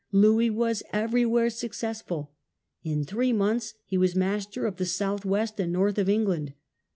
[0.11, 2.31] Louis was everywhere successful.
[2.83, 6.53] In three months he was master of the south west and north of England.